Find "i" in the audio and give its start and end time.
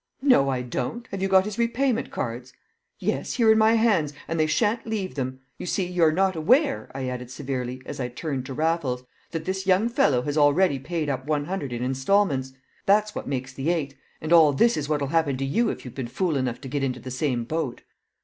0.49-0.63, 6.95-7.07, 7.99-8.07